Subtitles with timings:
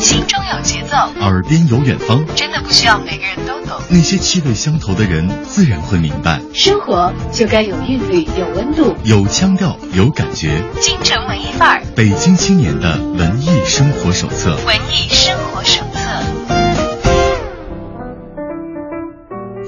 [0.00, 3.78] 心中有节奏，耳边有远方，真的不需要每个人都懂。
[3.90, 6.40] 那些气味相投的人，自然会明白。
[6.54, 10.62] 生活就该有韵律，有温度，有腔调，有感觉。
[10.80, 14.56] 京城文艺范儿，北京青年的文艺生活手册。
[14.66, 16.00] 文艺生活手册。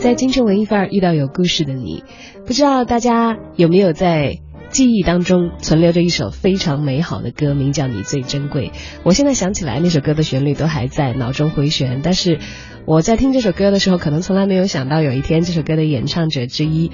[0.00, 2.04] 在京城文艺范儿遇到有故事的你，
[2.46, 4.38] 不知道大家有没有在？
[4.74, 8.70] 记忆当中存留着一首非常美好的歌，名叫《你最珍贵》。
[9.04, 12.00] 我现在想起来，那首歌的旋律都还在脑中回旋。
[12.02, 12.40] 但是
[12.84, 16.90] 我在听这首歌的时候，可能从来没有想到有一天，这首歌的演唱者之一。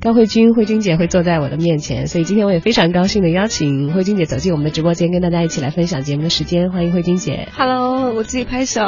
[0.00, 6.70] 高慧君，慧君姐会坐在我的面前，所以今天我也非常高兴的邀请慧君姐走进我们的直播间，跟大家一起来分享节目的时间。
[6.70, 7.48] 欢迎慧君姐。
[7.56, 8.82] Hello，我自己拍手。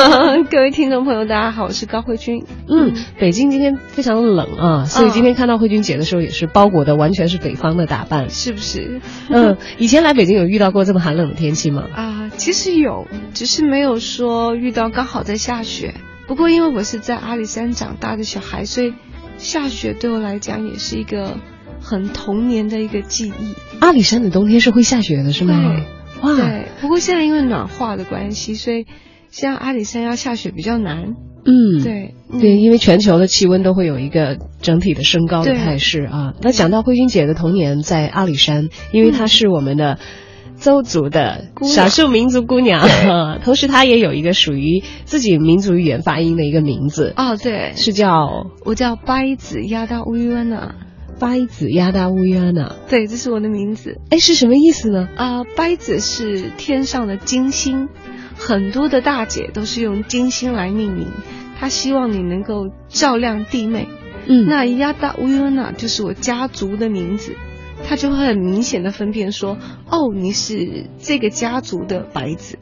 [0.50, 2.46] 各位听众朋友，大家好，我是高慧君。
[2.66, 9.02] 嗯，北京今天非常冷啊，所以今天看到慧君姐的时候，也是包裹的完全是北方的打扮，是不是？
[9.28, 11.84] 嗯，以前来北京有遇到过这么寒冷的天气吗？
[11.94, 15.92] 啊，其实有，只是没有说遇到刚好在下雪。
[16.26, 18.94] 不过因为我是在阿里山长大的小孩，所以。
[19.38, 21.38] 下雪对我来讲也是一个
[21.80, 23.54] 很童年的一个记忆。
[23.80, 25.54] 阿里山的冬天是会下雪的，是吗？
[25.54, 25.84] 对
[26.22, 26.66] 哇，对。
[26.80, 28.86] 不过现在因为暖化的关系，所以
[29.30, 31.14] 像阿里山要下雪比较难。
[31.44, 36.34] 嗯，对对，因为全球的气温都会有一个整体的升高的态势啊。
[36.42, 39.98] 那讲到慧君姐的童年在阿里山，因为她是我们的。
[40.58, 42.86] 邹族的少数民族姑娘，
[43.44, 47.14] 同时她也有一个属于自己民族语言发音的一个名字。
[47.16, 50.74] 哦，对，是叫我叫掰子亚达乌约娜，
[51.20, 53.98] 掰子亚达乌约娜，对，这是我的名字。
[54.10, 55.08] 哎，是什么意思呢？
[55.16, 57.88] 啊，掰子是天上的金星，
[58.36, 61.06] 很多的大姐都是用金星来命名，
[61.58, 63.88] 她希望你能够照亮弟妹。
[64.26, 67.32] 嗯，那亚达乌约娜就是我家族的名字。
[67.88, 69.56] 他就会很明显的分辨说，
[69.90, 72.58] 哦，你是这个家族的白子，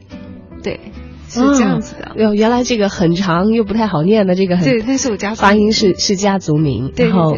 [0.63, 0.79] 对，
[1.27, 2.13] 是这样子的。
[2.25, 7.37] 哦，原来这个很长又不太好念的这个很，对，那是我家发音是是家族名，然后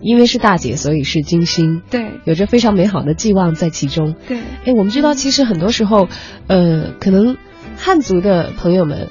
[0.00, 4.16] 因为是大姐，所以是金星，对，有着非常美好的寄望在其中。
[4.26, 6.08] 对，哎，我们知道其实很多时候，
[6.48, 7.36] 呃，可能
[7.76, 9.08] 汉族的朋友们。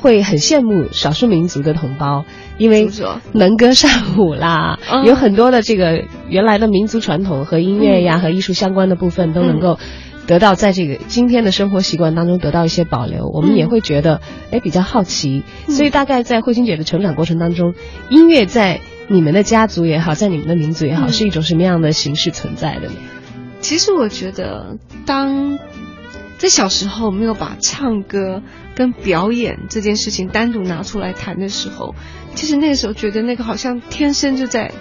[0.00, 2.24] 会很羡慕少数民族的同胞，
[2.58, 2.88] 因为
[3.32, 9.78] 能歌善舞啦，有很多的这个原来的民族传统和音乐呀和艺术相关的部分都能够
[10.26, 13.26] 得到在这个今天的生活习惯当中得到一些保留。
[13.28, 17.74] 我们也会觉得哎比较好奇，所以大概在慧君姐的成长过程当中，
[18.08, 22.94] 音乐在你们的家族也好，在你们的民族也好，是一种什么样的形式存在的呢？
[23.60, 24.76] 其实我觉得，
[25.06, 25.58] 当
[26.38, 28.42] 在小时候没有把唱歌。
[28.74, 31.94] 跟表演这件事情单独拿出来谈的时候，
[32.34, 34.72] 其实那个时候觉得那个好像天生就在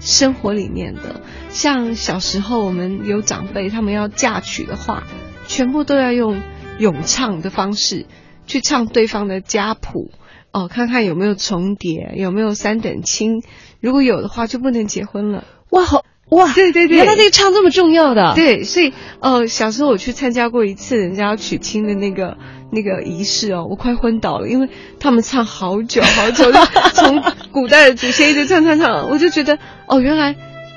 [0.00, 1.20] 生活里面的。
[1.50, 5.04] 像小时候我们有长辈，他们要嫁娶的话，
[5.46, 6.42] 全部都要用
[6.78, 8.06] 咏唱的方式
[8.46, 10.10] 去唱对方的家谱，
[10.50, 13.42] 哦，看看有没有重叠，有没有三等亲，
[13.80, 15.44] 如果有的话就不能结婚了。
[15.70, 18.32] 哇，好哇，对对对，原来这个唱这么重要的。
[18.34, 22.38] 对，所以呃，小时候我去参加过一次人家要娶亲的那个。
[22.74, 24.68] 那个仪式哦，我快昏倒了，因为
[25.00, 26.52] 他们唱好久好久，
[26.92, 30.34] 从古代的祖先一直唱唱唱，我就觉得哦，原来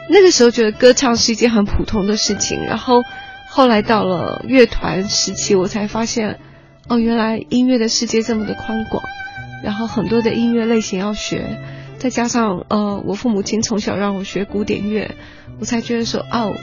[0.10, 2.64] 那个时候觉得歌唱是一件很普通的事情。
[2.64, 3.02] 然后
[3.50, 6.40] 后来到了乐团时期，我才发现
[6.88, 9.04] 哦，原来音乐的世界这么的宽广，
[9.64, 11.58] 然后很多的音乐类型要学，
[11.98, 15.16] 再加上呃，我父母亲从小让我学古典乐，
[15.60, 16.54] 我才觉得说哦，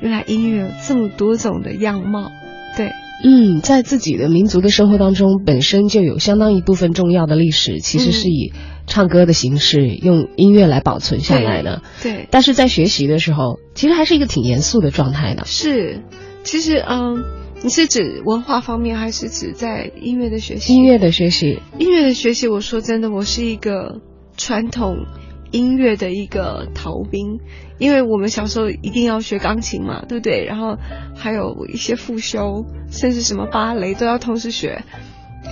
[0.00, 2.30] 原来音乐有这么多种的样貌，
[2.76, 2.92] 对。
[3.26, 8.52] 嗯，在自己的民族的生活当中，本身就有相当一部分重要的历史，其实是以
[8.86, 11.80] 唱歌的形式，用音乐来保存下来的。
[12.02, 12.28] 对。
[12.30, 15.46] 但是在学习的时候，其实还是一个挺严肃的状态的。
[15.46, 16.02] 是，
[16.42, 17.24] 其实嗯，
[17.62, 20.74] 你是指文化方面，还是指在音乐的学习？
[20.74, 22.46] 音乐的学习，音乐的学习。
[22.46, 24.00] 我说真的，我是一个
[24.36, 25.06] 传统。
[25.54, 27.38] 音乐的一个逃兵，
[27.78, 30.44] 因为我们小时候一定要学钢琴嘛，对不对？
[30.44, 30.76] 然后
[31.14, 34.82] 还有一些复修，甚至什么芭蕾都要同时学。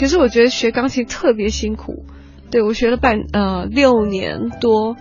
[0.00, 2.04] 可是我觉得学钢琴特别辛苦，
[2.50, 4.96] 对我学了半呃六年多，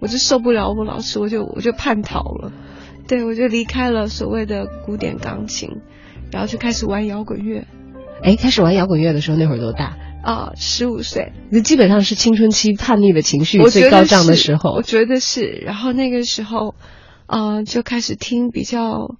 [0.00, 2.50] 我就受不了我们老师，我就我就叛逃了，
[3.06, 5.82] 对我就离开了所谓的古典钢琴，
[6.32, 7.66] 然后就开始玩摇滚乐。
[8.22, 9.98] 哎，开始玩摇滚乐的时候那会儿多大？
[10.26, 14.72] 啊，十五岁，那基本上是青春期叛逆的情绪最高涨的时候。
[14.72, 16.74] 我觉得是，然后那个时候，
[17.26, 19.14] 啊，就开始听比较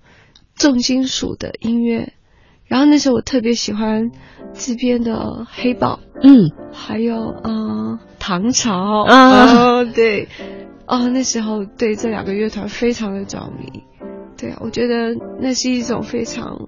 [0.57, 2.13] 重金属的音乐，
[2.67, 4.11] 然后那时候我特别喜欢
[4.53, 10.27] 自编的黑豹，嗯，还有啊唐朝啊，对，
[10.89, 13.85] 哦，那时候对这两个乐团非常的着迷，
[14.37, 16.67] 对啊，我觉得那是一种非常。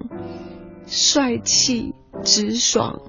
[0.91, 1.93] 帅气
[2.25, 3.03] 直爽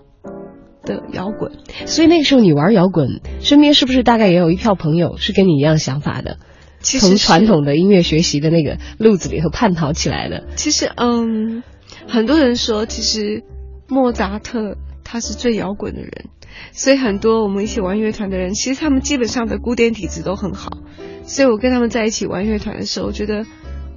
[0.90, 1.52] 的摇滚。
[1.86, 6.38] 所以那个时候你玩摇滚，身边是不是大概也有一票朋友是跟你一样想法的？
[6.82, 10.48] 从传统的音乐学习的那个路子里头叛逃起来的。
[10.56, 11.62] 其实，嗯，
[12.08, 13.44] 很多人说，其实
[13.90, 16.30] 莫扎特他是最摇滚的人，
[16.72, 20.70] 所以很多我们一起玩乐团的人，其实他们基本上的古典底子都很好。
[21.24, 23.46] 所以我跟他们在一起玩乐团的时候，我觉得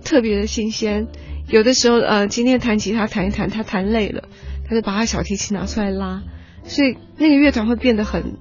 [0.04, 1.06] 特别的新鲜。
[1.48, 4.24] 有的时候，呃，今天弹吉他弹一弹，他弹累了，
[4.68, 6.22] 他就把他小提琴拿出来拉，
[6.64, 8.36] 所以那个乐团会变得很。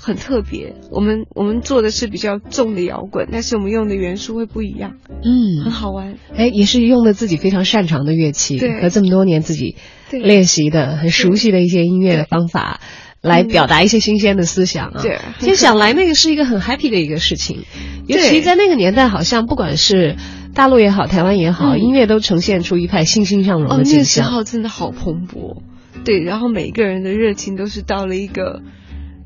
[0.00, 4.92] 很特别，我们我们做的是比较重的摇滚，但是我们用的元素会不一样，
[5.24, 6.14] 嗯，很好玩。
[6.36, 9.74] 哎，也是用了自己非常擅长的乐器和这么多年自己
[10.12, 12.78] 练习的很熟悉的一些音乐的方法，
[13.20, 15.02] 来表达一些新鲜的思想啊。
[15.02, 17.64] 对，其实想来那个是一个很 happy 的一个事情，
[18.06, 20.14] 尤其在那个年代，好像不管是
[20.54, 24.24] 大陆也好，台湾也好，音乐都呈现出一派欣欣向荣的景象。
[24.24, 25.60] 那时候真的好蓬勃，
[26.08, 28.62] 对，然后每一个人的热情都是到了一个。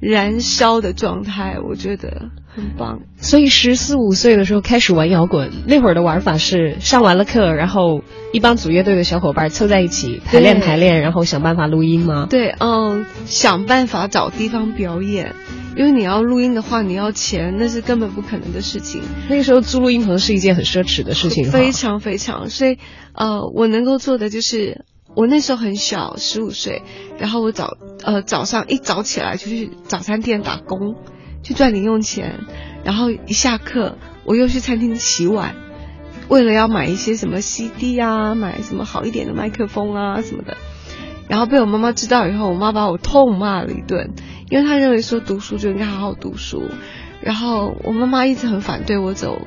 [0.04, 3.02] 燃烧的状态，我觉得很棒。
[3.18, 8.02] 所以十四五岁的时候开始玩摇滚，那会儿的玩法是上完了课，然后
[8.32, 12.26] 一帮组乐队的小伙伴凑在一起排练排练，然后想办法录音吗？
[12.28, 15.36] 对，嗯，想办法找地方表演，
[15.76, 19.02] 因为你要录音的话，你要钱，那是根本不可能的事情。
[19.30, 22.50] 那个时候租录音棚是一件很奢侈的事情，非常非常。
[22.50, 22.78] 所以，
[23.14, 24.84] 呃，我能够做的就是。
[25.14, 26.82] 我那时候很小，十五岁，
[27.18, 30.96] 然后我早呃早上一早起来就去早餐店打工，
[31.42, 32.40] 去赚零用钱，
[32.82, 35.54] 然后一下课我又去餐厅洗碗，
[36.28, 40.56] 为了要买一些什么 CD 啊，买什么好一点的麦克风啊什么的，
[41.28, 44.14] 然后被我妈妈知道以后，我妈把我痛骂了一顿，
[44.48, 46.62] 因为她认为说读书就应该好好读书，
[47.20, 49.42] 然后我妈妈一直很反对我走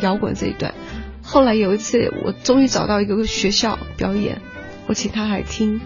[0.00, 0.72] 摇滚这一段，
[1.22, 4.40] 后来有一次我终于找到一个学校表演。
[4.90, 5.80] 我请他来听，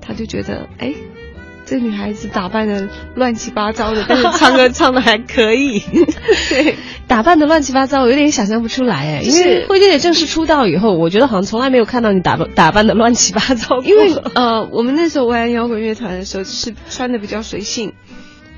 [0.00, 0.92] 他就觉得，哎，
[1.64, 5.78] 这女孩子打扮的乱七八糟的，但是唱歌唱的还可以。
[6.50, 6.74] 对，
[7.06, 9.22] 打扮的乱七八糟，我有点想象不出来哎。
[9.22, 13.80] 因为慧姐姐正式出道以后，我觉得好像从来没有看到你打扮 打扮的乱七八糟。
[13.84, 17.92] 因为呃，我们那时候玩摇滚乐团的时候，是穿的比较随性。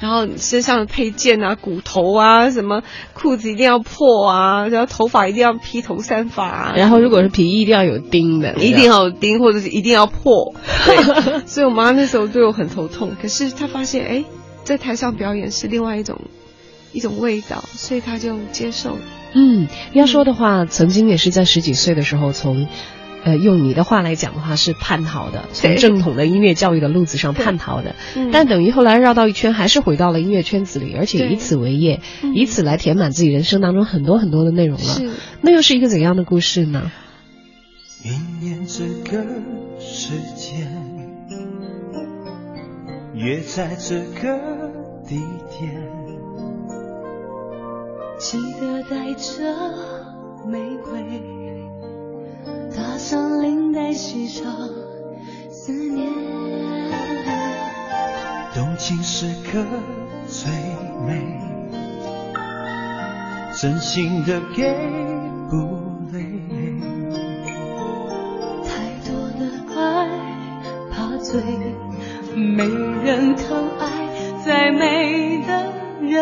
[0.05, 2.83] 然后身上的配件啊，骨头啊，什么
[3.15, 10.55] 裤子一定要破啊，然后头发一定要披头散发，然后如果是皮衣一定要有钉的，一定要有钉或者是一定要破。
[10.85, 13.13] 对，所以我妈那时候对我很头痛。
[13.19, 14.25] 可是她发现，哎，
[14.63, 16.21] 在台上表演是另外一种
[16.93, 19.01] 一种味道，所以她就接受了。
[19.33, 22.69] 嗯，要说的话，曾经也是在十几岁的时候从。
[23.25, 27.95] 呃，用你的话来讲的话，是叛逃的，从正统的音乐教育的路子上叛逃的。
[28.31, 32.01] 但等于后来绕到一圈，还是回到了音乐圈子里，而且以此为业，
[32.35, 35.01] 以此来填满自己人生当中很多很多的内容了。
[35.41, 36.93] 那又是一个怎样的故事呢？
[38.05, 39.25] 明年这个
[39.81, 40.71] 时间，
[43.15, 44.39] 约在这个
[45.09, 45.17] 地
[45.59, 45.73] 点，
[48.19, 49.43] 记得带着
[50.47, 51.44] 玫瑰。
[52.77, 54.53] 打上领带，系上
[55.51, 56.07] 思念。
[58.55, 59.65] 动情时刻
[60.27, 60.51] 最
[61.07, 61.41] 美，
[63.61, 64.73] 真心的给
[65.51, 65.57] 不
[66.13, 66.19] 累。
[68.65, 68.71] 太
[69.05, 69.43] 多的
[69.75, 70.09] 爱
[70.91, 71.43] 怕醉，
[72.37, 73.85] 没人疼爱，
[74.45, 76.13] 再美的人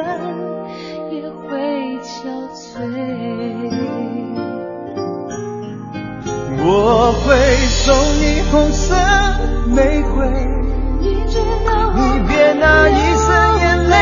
[1.10, 2.10] 也会憔
[2.54, 2.78] 悴。
[6.64, 7.34] 我会
[7.66, 8.94] 送你红色
[9.66, 10.24] 玫瑰，
[11.00, 11.06] 你
[12.28, 13.94] 别拿一生眼泪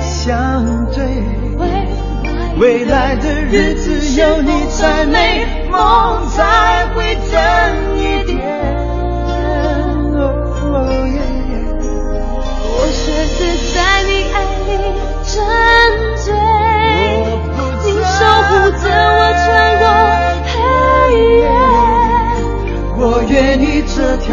[0.00, 0.98] 相对。
[2.58, 7.32] 未来的日子有你才美，梦才会真
[7.96, 8.38] 一点。
[12.72, 13.06] 我选
[13.38, 13.40] 择
[13.72, 14.36] 在你爱
[14.66, 14.70] 里
[15.24, 15.30] 沉
[16.16, 16.28] 醉，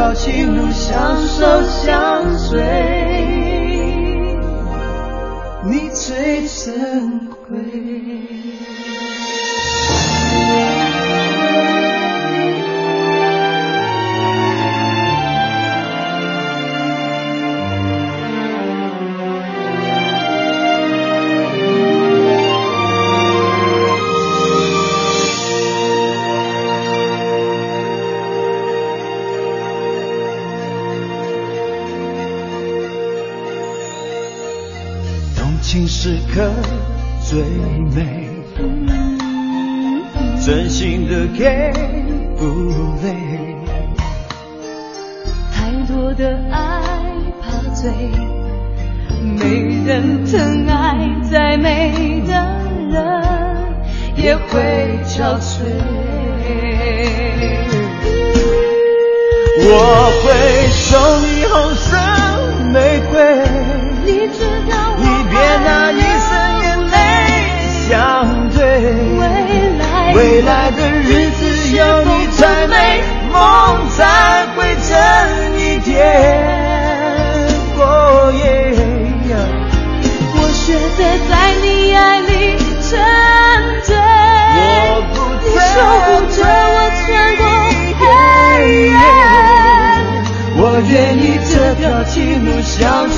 [0.08, 2.62] 条情路相守相随，
[5.66, 7.97] 你最珍贵。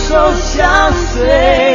[0.10, 1.69] 手相随，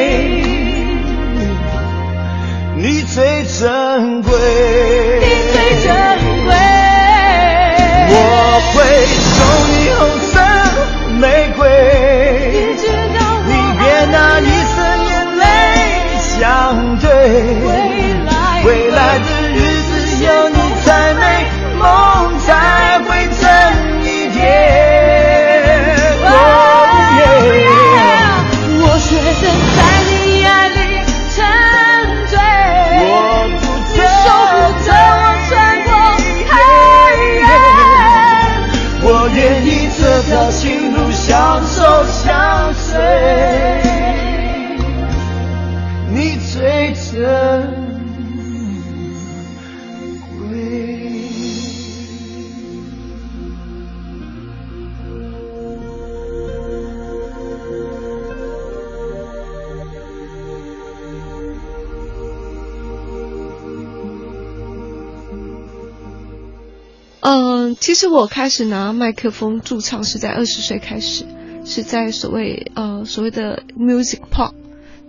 [67.95, 71.27] 其实我开始拿麦克风驻唱是在二十岁开始，
[71.65, 74.53] 是在所谓呃所谓的 music pop，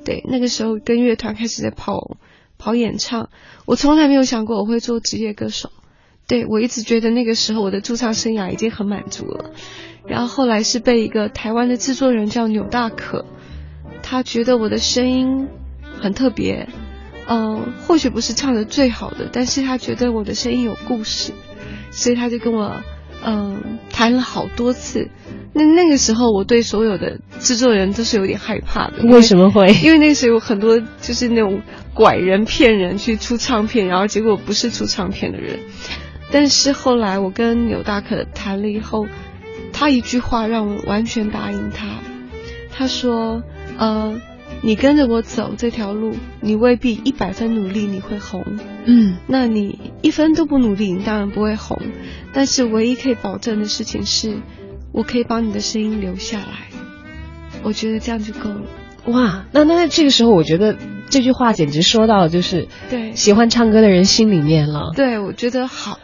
[0.06, 2.16] 对，那个时候跟乐团开始在跑
[2.60, 3.30] 跑演唱，
[3.66, 5.72] 我从来没有想过我会做职业歌手，
[6.28, 9.50] 对我一直觉得那个时候我的驻唱生涯已经很满足了，
[10.06, 13.26] 然后后来是被一个台湾的制作人叫钮大可，
[14.04, 15.48] 他觉得我的声音
[16.00, 16.70] 很特别，
[17.28, 21.34] 嗯、或许不是唱的最好的，但是他觉得我的声音有故事。
[21.96, 22.84] 所以他就跟我
[23.24, 25.10] 嗯谈了好多次。
[25.54, 29.04] 那那个时候，我对所有的制作人都是有点害怕的。
[29.04, 29.74] 为什么会？
[29.82, 31.62] 因为那时候有很多就是那种
[31.94, 35.60] 拐人骗人去出唱片，然后结果不是出唱片的人。
[36.30, 39.08] 但是后来我跟纽大可谈了以后，
[39.72, 41.88] 他一句话让我完全答应他。
[42.78, 43.42] 他说
[43.80, 44.20] ：“呃，
[44.66, 48.44] 你跟着我走这条路，你未必一百分努力你会红。”
[48.86, 51.80] 嗯，那你一分都不努力，你当然不会红。
[52.34, 54.40] 但是唯一可以保证的事情是，
[54.92, 56.68] 我可以把你的声音留下来。
[57.62, 58.64] 我觉得这样就够了。
[59.06, 60.76] 哇，那那这个时候，我觉得
[61.12, 64.94] 这句话简直说到就是对喜欢唱歌的人心里面了。
[64.96, 66.00] 对，我觉得好，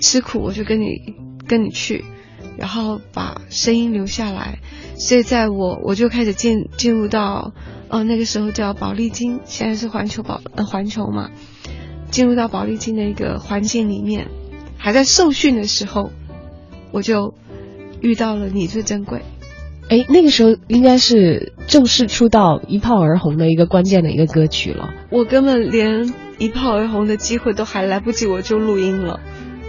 [0.00, 1.14] 吃苦我就跟你
[1.46, 2.06] 跟你去，
[2.56, 4.60] 然后把声音留下来。
[4.96, 7.52] 所以在我我就开始进进入到
[7.88, 11.30] 呃那个时候叫宝丽金，现在是环球宝呃环球嘛，
[12.10, 14.28] 进入到宝丽金的一个环境里面，
[14.76, 16.10] 还在受训的时候，
[16.92, 17.34] 我就
[18.00, 19.22] 遇到了你最珍贵。
[19.88, 24.90] 哎，那个时候应该是正式出道、一炮而红的一个关键的一个歌曲了。
[25.10, 29.18] 我根本连一炮而红的机会都还来不及，我就录音了。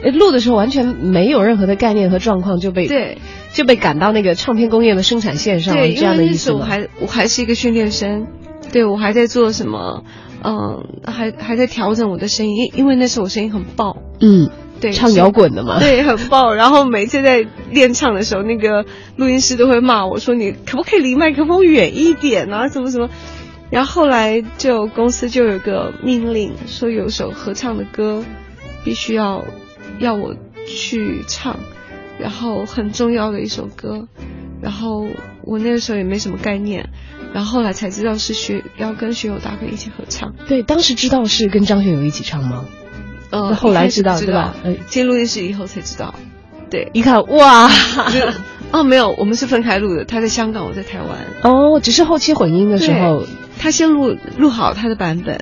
[0.04, 3.18] 诶录的时候完全没有任何的概念和状况，就被对
[3.54, 8.28] 就被赶到那个唱片工业的生产线上了，对，这样的意思我还我还是一个训练生，
[8.72, 10.04] 对我还在做什么，
[10.44, 15.80] 嗯，还还在调整我的声音，因因为那时候我声音很爆，嗯，对，唱摇滚的嘛。
[15.80, 16.54] 对，很爆。
[16.54, 18.86] 然后每次在练唱的时候，那个
[19.18, 22.70] 录音师都会骂我说：“你可不可以离麦克风远一点啊？
[22.70, 23.10] 什么什么。”
[23.70, 28.24] 然后后来就公司就有个命令，说有首合唱的歌
[28.84, 29.44] 必须要
[30.00, 31.58] 要我去唱，
[32.20, 34.08] 然后很重要的一首歌。
[34.62, 35.08] 然后
[35.44, 36.90] 我那个时候也没什么概念，
[37.34, 40.34] 然后后来才知道是学要跟学友大哥一起合唱。
[40.48, 42.66] 对，当时知道是跟张学友一起唱吗？
[43.30, 46.14] 呃，后来知道不对吧呃进录音室以后才知道。
[46.70, 47.70] 对，一看，哇，
[48.72, 50.04] 哦，没有，我们是分开录的。
[50.04, 51.26] 他在香港，我在台湾。
[51.44, 53.24] 哦，只是后期混音的时候，
[53.58, 55.40] 他先录录好他的版本，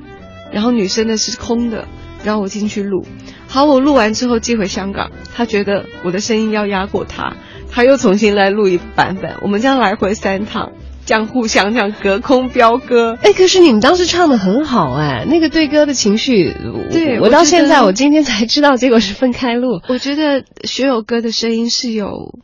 [0.52, 1.88] 然后女生的是空的，
[2.24, 3.04] 然后我进去录。
[3.50, 7.34] 好，我录完之后寄回香港，他觉得我的声音要压过他，
[7.70, 9.36] 他又重新来录一版本。
[9.40, 10.72] 我们这样来回三趟，
[11.06, 13.16] 这样互相这样隔空飙歌。
[13.22, 16.54] 哎，可是你们当时唱的很好哎，那个对歌的情绪，
[16.92, 19.80] 对我到现在，得我今天才知道，结果是分开录。
[19.88, 22.38] 我觉得学友哥的声音是有，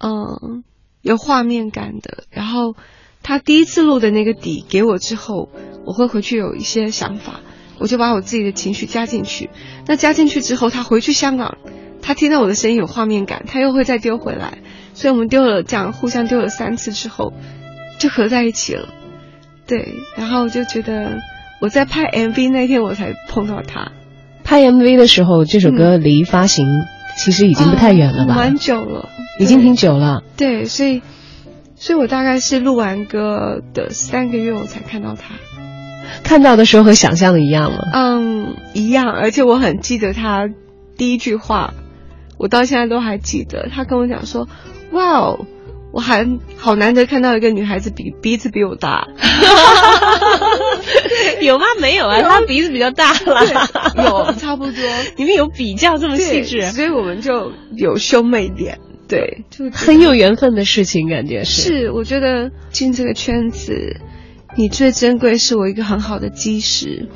[0.00, 0.64] 嗯，
[1.02, 2.24] 有画面感的。
[2.30, 2.74] 然后
[3.22, 5.50] 他第一次录的那个底给我之后，
[5.86, 7.40] 我会回去有一些想法，
[7.80, 9.50] 我就把我自己的情绪加进去。
[9.86, 11.58] 那加进去之后，他回去香港，
[12.02, 14.58] 他听到我的声音有画面感，他又会再丢回来。
[14.94, 17.32] 所以我们丢了这样互相丢了三次之后，
[17.98, 18.88] 就合在一起了。
[19.66, 21.18] 对，然后就觉得
[21.60, 23.92] 我在拍 MV 那天我才碰到他。
[24.42, 26.66] 拍 MV 的时候，这首歌离发行
[27.18, 28.34] 其实已经不太远了吧？
[28.34, 29.08] 蛮久了，
[29.38, 30.22] 已经挺久了。
[30.36, 31.02] 对，所以，
[31.76, 35.34] 所以我大概是录完歌的三个月，我才看到他。
[36.22, 37.78] 看到的时候和想象的一样吗？
[37.92, 40.48] 嗯，一样，而且我很记得他
[40.96, 41.74] 第一句话，
[42.38, 43.68] 我到现在都还记得。
[43.70, 44.48] 他跟我讲说
[44.92, 45.46] ：“哇哦。”
[45.90, 49.08] 我还好难得看到一个女孩子比鼻子比我大，
[51.40, 51.64] 有吗？
[51.80, 53.40] 没有啊，她鼻子比较大了，
[53.96, 54.74] 有差不多。
[55.16, 61.62] 你们有比较这么细致，所以我们就有兄妹点，对，就很有缘分的事情，感觉是。
[61.62, 63.96] 是，我觉得进这个圈子，
[64.58, 67.08] 你最珍贵是我一个很好的基石。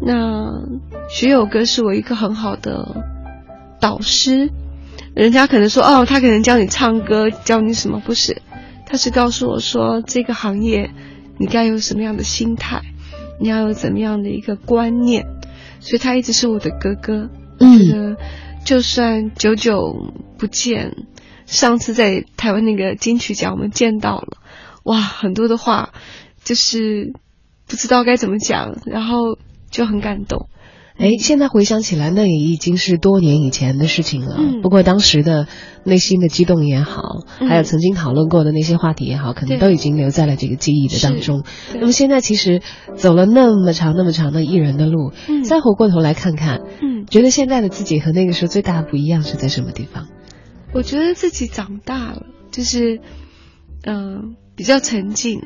[0.00, 0.62] 那
[1.08, 3.02] 学友哥是我一个很好的
[3.80, 4.52] 导师。
[5.12, 7.98] 人家可能说哦，他可能教你唱歌，教你什么？
[7.98, 8.42] 不是，
[8.86, 10.92] 他是告诉我说这个行业
[11.36, 12.82] 你该有什么样的心态，
[13.40, 15.26] 你要有怎么样的一个观念。
[15.80, 17.28] 所以他一直是我的哥哥。
[17.58, 18.16] 嗯，
[18.64, 20.94] 就算久久不见，
[21.44, 24.38] 上次在台湾那个金曲奖我们见到了，
[24.84, 25.90] 哇，很多的话
[26.44, 27.12] 就是
[27.66, 29.16] 不知道该怎么讲，然后
[29.70, 30.48] 就很感动。
[30.96, 34.38] 哎，现在回想起来，那也已经是多年以前的事情了。
[34.62, 35.48] 不过当时的
[35.82, 37.02] 内心的激动也好，
[37.48, 41.42] 还有曾经讨论过的那些话题也好，可能都已经留在了这个记忆的当中。
[41.74, 42.62] 那么现在其实
[42.94, 45.10] 走了那么长、那么长的艺人的路，
[45.42, 50.06] 再回过头来看看，嗯，觉得现在的自己和那个时候最大的不一样是在什么地方？
[50.72, 53.00] 我觉得自己长大了，就是
[53.84, 55.42] 嗯比较沉静。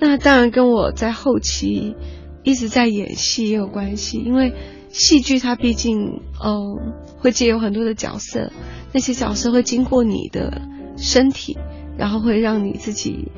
[0.00, 1.96] 那当然跟我在后期
[2.42, 4.52] 一直在演戏也有关系，因为。
[4.94, 8.52] 戏剧它毕竟，嗯，会借有很多的角色，
[8.92, 10.60] 那些角色会经过你的
[10.98, 11.56] 身体，
[11.96, 13.30] 然后会让你自己，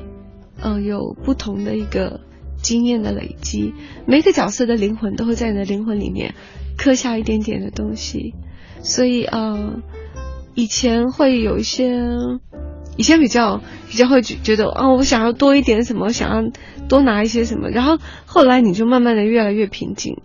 [0.61, 2.19] 嗯，有不同的一个
[2.61, 3.73] 经验的累积。
[4.05, 6.35] 每个角色的灵魂都会在你的灵魂里面
[6.77, 8.33] 刻下一点点的东西，
[8.83, 9.81] 所以，呃，
[10.55, 12.01] 以前会有一些，
[12.97, 16.51] 以前比较比较会觉得，哦，我想要多一点什么，想要
[16.87, 20.17] 多拿一些什么，然后后来你就慢慢的越来越平静。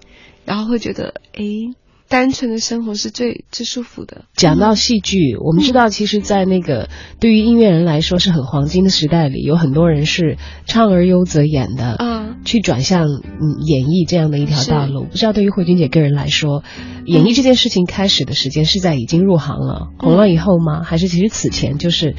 [0.46, 1.74] 然后会觉得，诶，
[2.11, 4.25] 单纯的生活是最最舒服的。
[4.35, 6.88] 讲到戏剧，我们知道，其实，在那个
[7.20, 15.05] 对于音乐人来说是很黄金的时代里，有很多人是唱而优则演的，啊，去转向嗯演绎这样的一条道路。
[15.05, 16.64] 不知道对于慧君姐个人来说，
[17.07, 20.83] 演绎这件事情开始的时间是在已经入行了红了以后吗？
[20.83, 22.16] 还是其实此前就是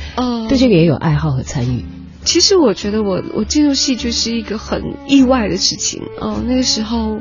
[0.48, 1.84] 对这个也有爱好和参与？
[2.24, 7.20] 其实我觉得我我进入戏剧是一个很意外的事情哦，那个时候。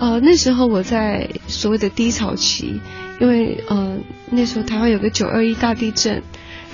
[0.00, 2.80] 呃，那时候我在所谓的低潮期，
[3.20, 3.98] 因为呃
[4.30, 6.22] 那时候台湾有个九二一大地震，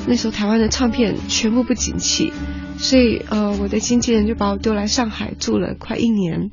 [0.07, 2.33] 那时候台湾的唱片全部不景气，
[2.77, 6.51] 所以呃我的经纪人就把我丢来上海住了快一年，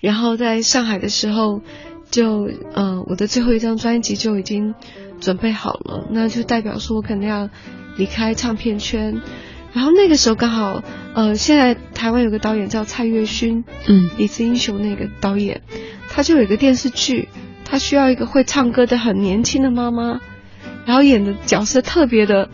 [0.00, 1.62] 然后在上海的时候，
[2.10, 4.74] 就呃我的最后一张专辑就已经
[5.20, 7.48] 准备好了，那就代表说我可能要
[7.96, 9.22] 离开唱片圈。
[9.76, 15.60] 然后那个时候刚好，呃，现在台湾有个导演叫蔡岳勋，嗯，李子英雄那个导演，
[16.08, 17.28] 他就有一个电视剧，
[17.62, 20.22] 他需要一个会唱歌的很年轻的妈妈，
[20.86, 22.48] 然后演的角色特别的，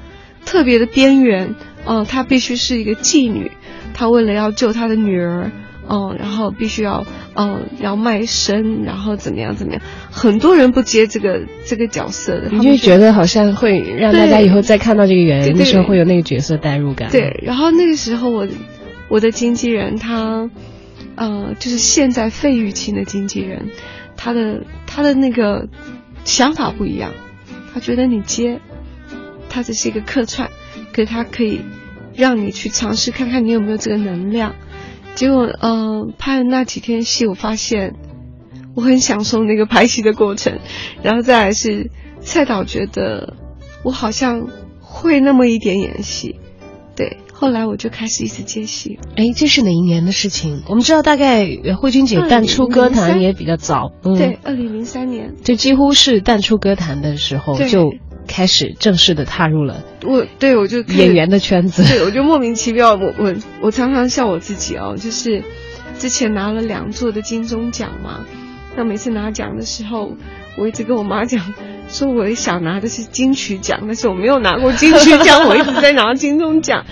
[0.45, 1.55] 特别的边缘，
[1.85, 3.53] 呃，她必须是一个妓女，
[3.95, 5.53] 她为了要救她的女儿。
[5.93, 9.83] 哦，然后必须要，嗯，要卖身，然后怎么样怎么样？
[10.11, 17.11] 很多人不接这个这个角色的，你就觉得好像会让大家以后再看到这个演员的时候会有那个角色代入感。
[17.11, 18.49] 对，然后那个时候我
[19.11, 20.49] 我的经纪人他，
[21.15, 23.67] 呃，就是现在费玉清的经纪人，
[24.17, 25.69] 他的他的那个
[26.25, 27.13] 想法不一样，
[27.75, 28.61] 他觉得你接，
[29.51, 30.49] 他只是一个客串，
[30.91, 31.61] 可是他可以
[32.15, 34.55] 让你去尝试看看你有没有这个能量。
[35.14, 37.94] 结果，嗯，拍了那几天戏，我发现
[38.75, 40.59] 我很享受那个拍戏的过程。
[41.03, 43.35] 然后再来是蔡导觉得
[43.85, 44.48] 我好像
[44.81, 46.37] 会那么一点演戏，
[46.96, 47.18] 对。
[47.33, 49.01] 后来我就开始一直接戏。
[49.16, 50.62] 哎，这是哪一年的事情？
[50.68, 51.44] 我们知道大概
[51.77, 57.92] 慧君姐淡出歌坛也比较早，嗯对，二零零三年，就几乎是淡出歌坛的时候就。
[58.27, 65.43] 开始正式的踏入了我对我就演员的圈子，对我就莫名其妙，我我我常常笑我自己哦，就是
[65.99, 68.25] 之前拿了两座的金钟奖嘛，
[68.77, 70.13] 那每次拿奖的时候，
[70.57, 71.53] 我一直跟我妈讲，
[71.89, 76.85] 说我想拿的是金曲奖，但是我没有拿过金曲奖，我一直在拿金钟奖。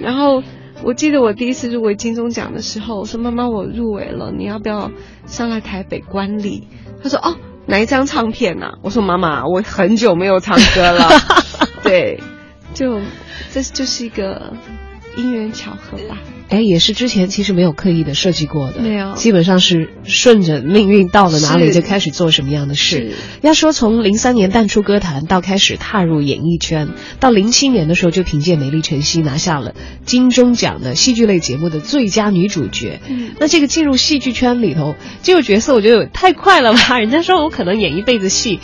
[0.00, 0.42] 然后
[0.82, 4.90] 我记得我第一次入围金钟奖的时候，我说妈妈我入围了，你要不要
[5.26, 6.68] 上来台北观礼？
[7.02, 7.36] 她说哦，
[7.68, 8.78] 哪一张唱片呢？
[8.82, 11.06] 我说妈妈，我很久没有唱歌了。
[11.84, 12.22] 对，
[12.72, 12.98] 就
[13.52, 14.54] 这就是一个
[15.16, 16.16] 因缘巧合吧。
[16.48, 23.12] 哎，也是之前其实没有刻意的设计过的，没有，基本上是顺着命运到了哪里就开始做什么样的事。
[23.42, 26.88] 要说从零三年淡出歌坛到开始踏入演艺圈，
[27.20, 29.74] 到零七年的时候就凭借《美丽晨曦》拿下了
[30.06, 32.98] 金钟奖的戏剧类节目的最佳女主角。
[33.08, 36.98] 嗯，那这个进入戏剧圈里头，这个角色我觉得太快了吧？
[36.98, 38.60] 人家说我可能演一辈子戏，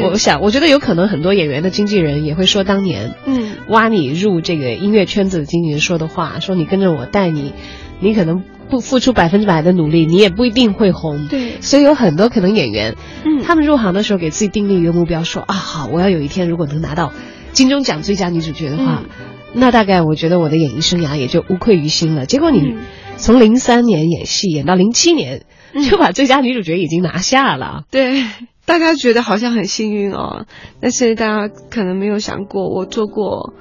[0.00, 7.25] 我想我觉得有可能很多演员的经纪人也会说当年，嗯，挖你入这个音乐圈子的经纪人说的话，说你跟着我带。
[7.30, 7.52] 你，
[8.00, 11.28] 你可能不付出百分之百的努力，你也不一定会红。
[11.28, 17.12] 对，所以有很多可能演员，嗯，他们入行的时候给自己定立一个目标，说啊，好，我要有一天如果能拿到
[17.52, 19.04] 金钟奖最佳女主角的话，
[19.52, 22.26] 那大概我觉得我的演艺生涯也就无愧于心了。
[22.26, 22.74] 结果你
[23.16, 25.44] 从零三年演戏演到零七年，
[25.88, 27.84] 就把最佳女主角已经拿下了。
[27.90, 28.24] 对，
[28.66, 30.44] 大家觉得好像很幸运哦，
[30.80, 33.54] 但是大家可能没有想过，我做过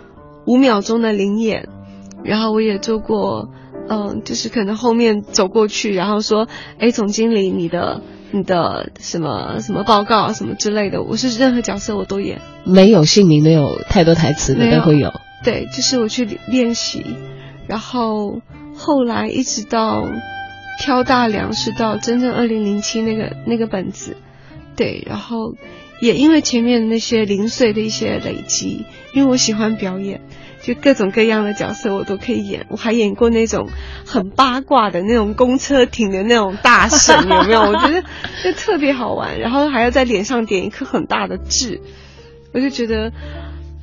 [0.45, 1.69] 五秒钟的灵演。
[2.25, 3.49] 然后我也做过，
[3.87, 6.47] 嗯，就是可能后面走过去，然后说，
[6.79, 15.13] 哎，总经理，你的你的什么什么报告什么之类的，我是任何角色我都演，没有姓名，没有太多台词的都会有。
[15.43, 17.05] 对，就是我去练习，
[17.67, 18.41] 然后
[18.75, 20.09] 后来一直到
[20.81, 24.17] 挑大梁，是到真正二零零七那个那个本子，
[24.75, 25.53] 对，然后
[25.99, 30.21] 也因为前面那些零碎的一些累积，因为我喜欢表演。
[30.63, 33.69] 就各种各样的角色我都可以演，我还演过那种
[34.03, 37.61] 很八卦的那种公车亭的那种大神，有没有？
[37.61, 38.01] 我觉得
[38.43, 41.81] 就特别好玩，然后还要在脸上点一颗很大的痣，
[42.51, 43.11] 我就觉得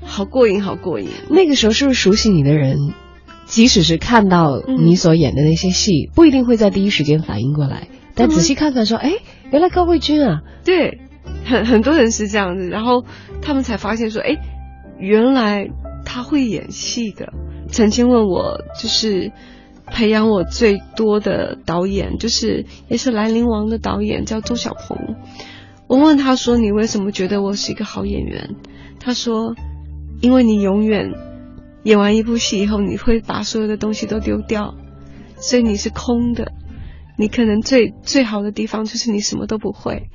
[0.04, 1.06] 好过瘾，好过瘾。
[1.30, 2.94] 那个时候是不是熟悉你的人，
[3.44, 9.12] 即使是看到你所演的那些戏，不一定会在第一时间反应过来，但仔细看看说，哎，
[9.52, 10.98] 原来高慧君啊，对，
[11.44, 13.04] 很很多人是这样子，然后
[13.40, 14.36] 他们才发现说，哎，
[14.98, 15.68] 原来。
[16.04, 17.32] 他会演戏的。
[17.68, 19.30] 曾经问我，就是
[19.86, 24.98] 培养我最多的导演，就是也是《兰陵王》的导演，叫周小鹏。
[25.86, 28.56] 我问他说：“你为什么觉得我是一个好演员？”
[28.98, 29.54] 他说
[30.20, 31.12] ：“因为你永远
[31.84, 34.74] 演完一部戏以后，你会把所有的东西都丢掉，
[35.36, 36.50] 所以你是空的。
[37.16, 40.08] 你可能最最好的地方就是你什么都不会，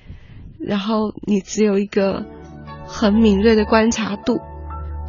[0.67, 2.25] 然后你只有一个
[2.85, 4.39] 很敏锐的观察度。”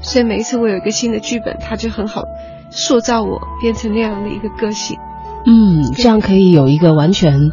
[0.00, 2.22] 所以每一次我有一个新的剧本，它就很好
[2.70, 4.96] 塑造我变成那样的一个个性。
[5.44, 7.50] 嗯，这样可以有一个完全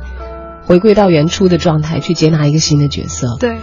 [0.68, 3.36] 回归到原初的状态去接纳一个新的角色。
[3.40, 3.56] 对。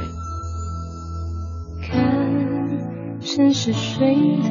[1.80, 4.50] 看城市睡得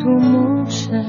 [0.00, 1.04] 多么沉，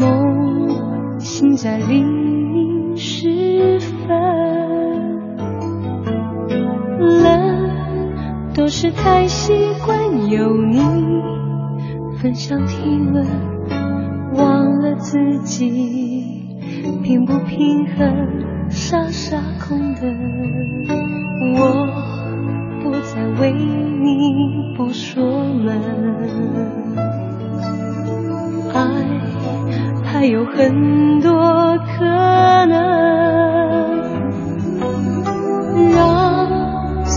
[0.00, 4.59] 梦醒在黎明时分。
[7.00, 7.70] 冷。
[8.52, 9.52] 都是太习
[9.86, 10.80] 惯有你
[12.20, 13.24] 分享体温，
[14.34, 16.58] 忘了自己
[17.02, 20.14] 平不平衡，傻傻空等。
[21.56, 21.86] 我
[22.82, 25.80] 不再为你不说门，
[28.74, 28.82] 爱
[30.04, 31.30] 还有很多
[31.96, 32.04] 可
[32.66, 32.76] 能，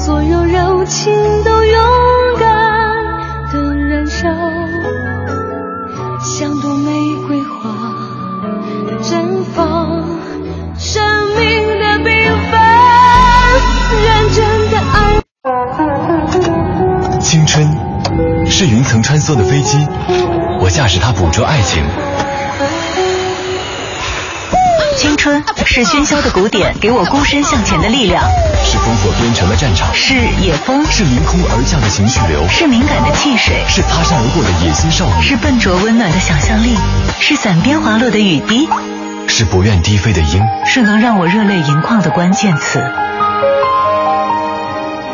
[0.06, 1.14] 所有柔情
[1.46, 1.82] 都勇
[2.38, 2.50] 敢
[3.54, 4.28] 的燃烧
[6.20, 6.92] 像朵玫
[7.26, 7.96] 瑰花
[9.02, 10.04] 绽放
[10.78, 11.02] 生
[11.38, 12.60] 命的缤纷。
[14.04, 15.22] 认真的爱。
[17.22, 17.66] 青春
[18.46, 19.88] 是云层穿梭的飞机
[20.60, 21.82] 我驾驶它捕捉爱情。
[24.96, 28.24] 青春是喧嚣的鼓点，给我孤身向前的力量。
[28.64, 36.78] 是烽火边城的战场，是野风，是凌空而降的情绪流，是敏感的汽水，是擦身而过的野心少女，是笨拙温暖的想象力，
[37.20, 38.68] 是伞边滑落的雨滴，
[39.28, 42.84] 是不愿低飞的鹰，是能让我热泪盈眶的关键词。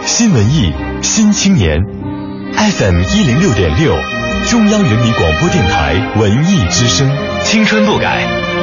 [0.05, 1.77] 新文艺，新青年。
[2.51, 3.93] FM 一零六点六，
[4.49, 7.09] 中央人民广播电台文艺之声，
[7.43, 8.25] 青春不改，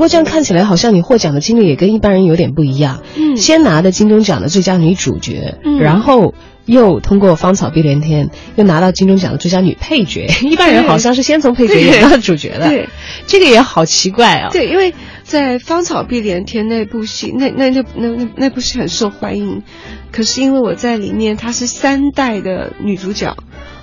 [0.00, 3.02] 过这样看起来，好像你获奖的经历也跟一般人有点不一样。
[3.16, 6.34] 嗯，先拿的金钟奖的最佳女主角，嗯，然后
[6.66, 10.26] 又通过《芳草碧连天》又拿到金钟奖的最佳女配角。
[10.42, 12.88] 一般人好像是先从配角演到主角的，对，
[13.26, 14.48] 这个也好奇怪啊。
[14.50, 19.62] 对，因为在《芳草碧连天》那部戏，那那那那那那部戏很受欢迎，
[20.10, 23.36] 可是因为我在里面，她是三代的女主角，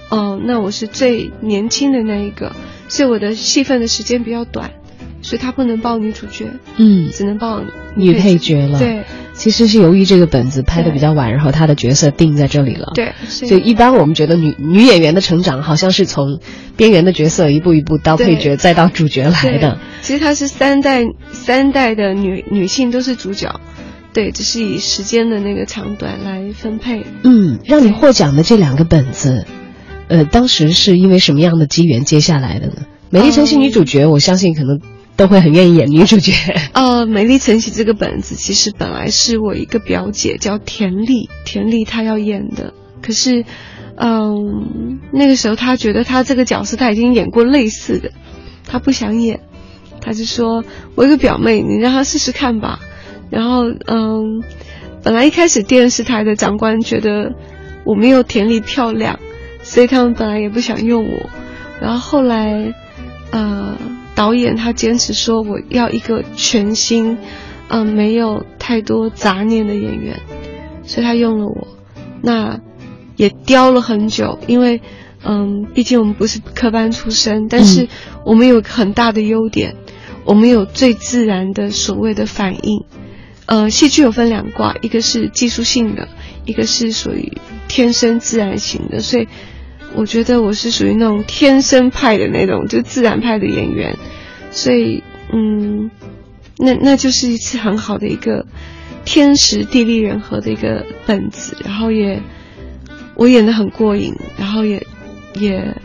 [0.10, 2.54] 哦，那我是最年轻的那一个，
[2.88, 4.72] 所以我的戏份的时间比较短。
[5.22, 6.46] 所以她不能报女主角，
[6.78, 7.62] 嗯，只能报
[7.96, 8.80] 女配角了。
[8.80, 9.04] 对，
[9.34, 12.92] 其实是由于这个本子拍的比较晚，然后她的角色定在这里了。
[12.96, 16.40] 对，所以一般我们觉得女女演员的成长好像是从
[16.76, 19.80] 边缘的角色一步一步到配角，再到主角来的。
[20.02, 23.60] 其实她是三代三代的女女性都是主角，
[24.14, 27.04] 对，只是以时间的那个长短来分配。
[27.24, 29.46] 嗯，让你获奖的这两个本子，
[30.08, 32.74] 呃，当时是因为什么样的机缘接下来的呢？
[33.10, 34.80] 美丽晨曦女主角，我相信可能。
[35.18, 36.32] 都会很愿意演女主角。
[36.74, 43.44] 呃，美丽晨曦这个本子其实本来是我一个表姐叫田丽，田丽她要演的，可是，
[43.98, 48.12] 嗯，那个时候她觉得她这个角色她已经演过类似的，
[48.66, 49.42] 她不想演，
[50.00, 50.64] 她就说
[50.96, 52.80] ：“我一个表妹，你让她试试看吧。”
[53.32, 54.44] 然后，嗯，
[55.04, 57.34] 本来一开始电视台的长官觉得
[57.86, 59.20] 我没有田丽漂亮，
[59.64, 61.30] 所以他们本来也不想用我。
[61.82, 62.74] 然后后来，
[63.32, 63.76] 呃。
[64.18, 67.20] 导演他坚持说我要一个全新，
[67.68, 70.20] 嗯，没有太多杂念的演员，
[70.84, 71.68] 所以他用了我。
[72.24, 72.60] 那
[73.16, 74.82] 也雕了很久，因为，
[75.24, 77.88] 嗯，毕竟我们不是科班出身，但是
[78.26, 79.76] 我们有很大的优点，
[80.26, 82.86] 我们有最自然的所谓的反应。
[83.46, 86.08] 呃，戏剧有分两卦，一个是技术性的，
[86.46, 89.28] 一个是属于天生自然型的，所以。
[89.95, 93.97] 我觉得我是属于那种天生派的那种，就自然派的演员，
[94.52, 95.89] 所以，嗯，
[96.58, 98.45] 那那就是一次很好的一个
[99.06, 102.21] 天时地利人和的一个本子，然后也
[103.15, 104.86] 我演的很过瘾，然后也
[105.36, 105.76] 也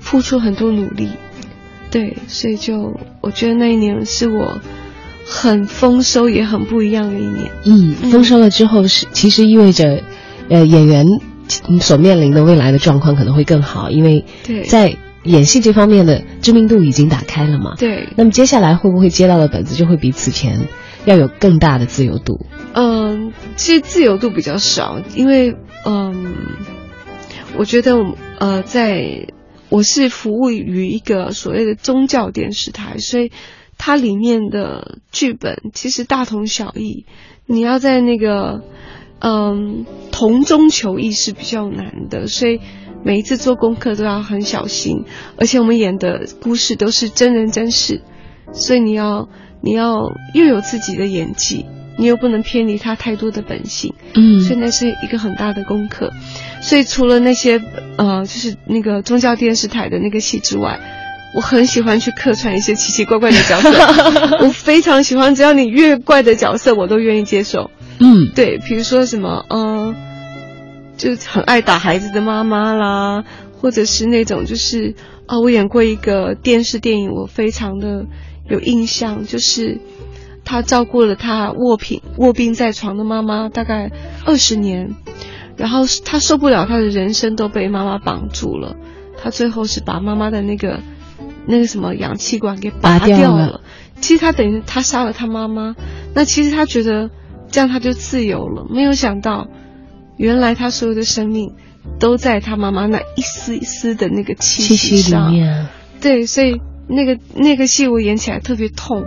[0.00, 1.08] 付出很多努力，
[1.90, 4.60] 对，所以就我觉得那一年是我
[5.24, 7.50] 很丰收也很不一样的一年。
[7.64, 10.02] 嗯，丰收了之后是其实意味着，
[10.50, 11.06] 呃，演员。
[11.80, 14.24] 所面临的未来的状况可能会更好，因为
[14.68, 17.74] 在演戏这方面的知名度已经打开了嘛。
[17.76, 18.08] 对。
[18.16, 20.68] 那么接下来会不会接到的本子就会比此前
[21.04, 22.46] 要有更大的自由度？
[22.74, 26.34] 嗯，其实自由度比较少，因为嗯，
[27.56, 27.96] 我觉得
[28.38, 29.26] 呃，在
[29.68, 33.32] 我是服务于一个所谓的宗教电视台，所以
[33.76, 37.04] 它里面的剧本其实大同小异。
[37.46, 38.62] 你要在那个。
[39.20, 42.60] 嗯，同中求异是比较难的，所以
[43.04, 45.04] 每一次做功课都要很小心。
[45.36, 48.02] 而且我们演的故事都是真人真事，
[48.52, 49.28] 所以你要
[49.60, 51.66] 你要又有自己的演技，
[51.98, 53.94] 你又不能偏离他太多的本性。
[54.14, 56.10] 嗯，所以那是一个很大的功课。
[56.60, 57.60] 所以除了那些
[57.96, 60.78] 呃，就是那个宗教电视台的那个戏之外，
[61.34, 64.38] 我很喜欢去客串一些奇奇怪怪的角色。
[64.44, 67.70] 我非常喜欢，只要你越怪的角色，我都愿意接受。
[68.00, 69.96] 嗯，对，比如说什么，嗯，
[70.96, 73.24] 就很爱打孩子的妈妈啦，
[73.60, 74.94] 或者是那种就是，
[75.26, 78.06] 啊，我演过一个电视电影，我非常的
[78.48, 79.80] 有印象，就是
[80.44, 83.90] 他照顾了他卧病卧病在床的妈妈大概
[84.24, 84.94] 二十年，
[85.56, 88.76] 然后他受不了他的人生都被妈妈绑住了，
[89.20, 90.80] 他最后是把妈妈的那个
[91.46, 93.60] 那个什么氧气管给拔掉了，
[94.00, 95.74] 其实他等于他杀了他妈妈，
[96.14, 97.10] 那其实他觉得。
[97.50, 98.66] 这样他就自由了。
[98.70, 99.48] 没有想到，
[100.16, 101.54] 原来他所有的生命
[101.98, 105.34] 都在他妈妈那一丝一丝的那个气息上。
[106.00, 109.04] 对，所以那个那个戏我演起来特别痛，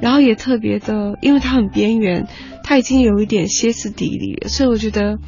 [0.00, 2.26] 然后也特别的，因为他很边缘，
[2.62, 5.18] 他已经有一点歇斯底里了，所以我觉得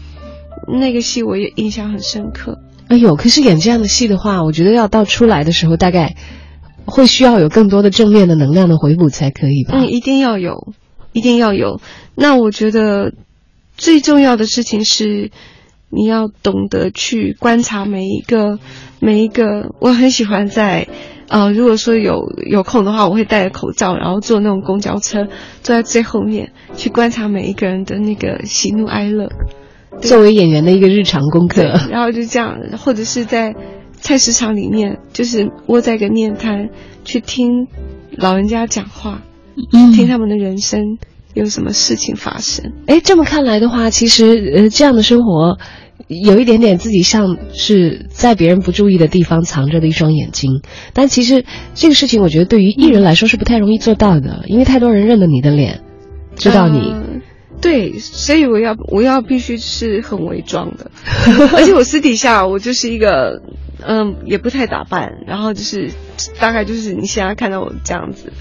[0.66, 2.58] 那个戏我也印象很深刻。
[2.88, 6.16] 哎呦，可是演这样的戏的话，我觉得要到出来的时候，大概
[6.84, 9.74] 会需要有更多的正面的能量的回补才可以吧？
[9.76, 10.72] 嗯，一定要有。
[11.16, 11.80] 一定要有。
[12.14, 13.14] 那我觉得
[13.74, 15.30] 最重要的事情是，
[15.88, 18.58] 你要懂得去观察每一个
[19.00, 19.74] 每一个。
[19.80, 20.86] 我很喜欢在，
[21.28, 25.24] 呃，如果说有有空的话，我会戴着口罩，然后坐那种公交车，
[25.62, 29.30] 坐在最后面去观察每一个人的那个喜怒哀乐，
[30.02, 31.62] 作为演员的一个日常功课。
[31.90, 33.54] 然后就这样，或者是在
[33.94, 36.68] 菜市场里面，就是窝在一个面摊
[37.06, 37.68] 去听
[38.18, 39.22] 老人家讲话，
[39.94, 40.98] 听他们的人生
[41.34, 42.72] 有什么事情发生。
[42.86, 45.58] 哎，这么看来的话，其实呃，这样的生活。
[46.08, 50.60] 有一点点自己像是在别人不注意的地方藏着的一双眼睛，
[50.92, 55.80] 但其实这个事情我觉得对于艺人来说是不太容易做到的，因为太多人认得你的脸，
[56.36, 56.94] 知道你。
[57.60, 60.92] 对，所以我要我要必须是很伪装的，
[61.56, 63.42] 而且我私底下我就是一个
[63.84, 65.90] 嗯也不太打扮，然后就是
[66.38, 68.32] 大概就是你现在看到我这样子，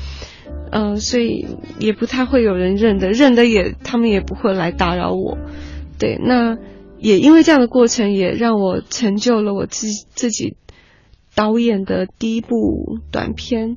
[0.71, 1.45] 嗯，所以
[1.79, 5.37] 也不太会有人认得，认得也他们也不会来打扰我。
[5.99, 6.57] 对，那。
[6.97, 10.55] 也因为这样的过程，也让我成就了我自自己
[11.35, 13.75] 导演的第一部短片。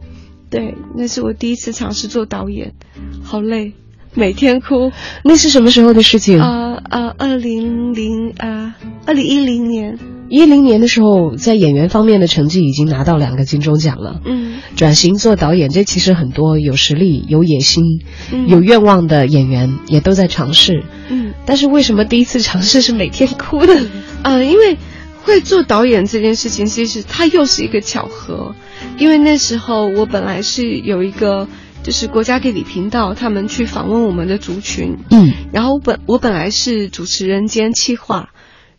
[0.48, 2.74] 对，那是我第一次尝试做导演，
[3.22, 3.74] 好累，
[4.18, 4.90] 每天哭。
[5.22, 6.40] 那是什么时候的事情？
[6.40, 8.74] 啊啊，二零零啊，
[9.06, 9.98] 二零一零年。
[10.28, 14.20] 一零年的时候，在演员方面的成绩已经拿到两个金钟奖了。
[14.26, 18.02] 嗯，转型做导演，这其实很多有实力、有野心、
[18.46, 20.82] 有愿望的演员也都在尝试。
[21.08, 23.80] 嗯，但是为什么第一次尝试是每天哭的？
[24.22, 24.76] 呃，因为
[25.22, 28.54] 会做导演这件事情，其实它又是一个巧合。
[28.98, 31.48] 因为那时候我本来是有一个，
[31.82, 34.98] 就是国家地理频道他们去访问我们的族群。
[35.10, 38.30] 嗯，然后本我本来是主持人兼企划。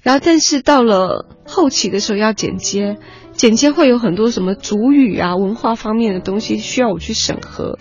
[0.01, 2.97] 然后，但是到了后期的时候要剪接，
[3.33, 7.77] 剪接会有很多什么主语啊、文化方面的东西需要我去审核，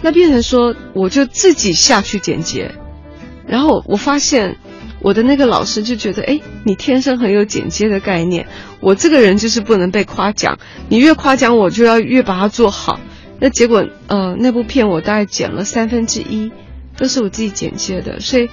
[0.00, 2.74] 那变成说我就自己下去剪接，
[3.46, 4.56] 然后我发现
[5.02, 8.48] 我的那个老师就觉得，哎，你天生很有剪接的概念，
[8.80, 12.98] 我这个人就是不能被夸奖，你越夸奖我就要越把它做好。
[13.40, 16.52] 那结果，呃，那部片我大概剪了三分之一，
[16.96, 18.48] 都是我自己剪接的，所以。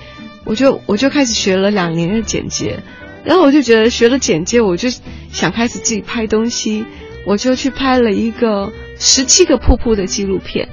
[0.45, 2.83] 我就我就开始学了两年的剪接，
[3.23, 4.89] 然后我就觉得学了剪接，我就
[5.31, 6.83] 想开始自己拍东西，
[7.25, 8.69] 我就去拍了一个
[8.99, 10.67] 十七个瀑布的纪录片，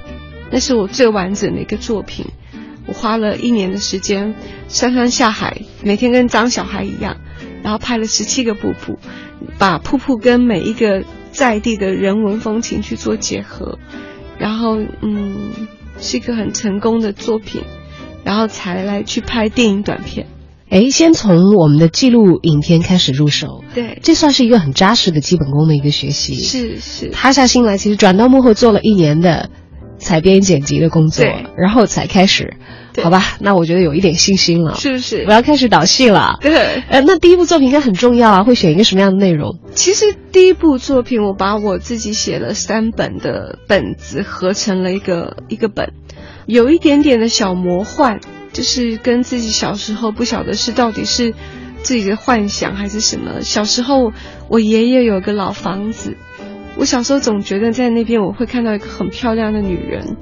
[0.51, 2.25] 那是我最完整的一个作品。
[2.85, 4.35] 我花了一年的时间，
[4.67, 7.15] 上山下海，每天跟张小孩一样，
[7.63, 8.99] 然后拍了十七个瀑布，
[9.57, 13.79] 把瀑布跟每一个在地的人文风情去做结合，
[14.37, 15.51] 然后嗯，
[15.99, 17.61] 是一个很成功的作品。
[18.23, 20.27] 然后才来去拍电影短片，
[20.69, 26.35] 哎，先从我们的记录影片开始入手，对，这算是一个很扎实的基本功的一个学习。
[26.35, 29.49] 是是，塌下心来，其实转到幕后做了一年的
[29.97, 31.25] 采编剪辑的工作，
[31.57, 32.57] 然后才开始，
[33.01, 33.37] 好吧？
[33.39, 35.23] 那我觉得有一点信心了，是不是？
[35.27, 36.83] 我要开始导戏了，对。
[36.89, 39.59] 呃，那第一部作品应该很重要啊，会选一个什么样的内容？
[39.73, 45.93] 其实第一部作品，我把我自己写了三本的本子合成了一个一个本。
[46.47, 48.19] 有一点点的小魔幻，
[48.51, 51.33] 就是跟自己小时候不晓得是到底是
[51.83, 53.41] 自己的幻想还是什么。
[53.41, 54.11] 小时候
[54.49, 56.17] 我爷爷有个老房子，
[56.77, 60.17] 我小时候总觉得在那边我会看到一个很漂亮的女人。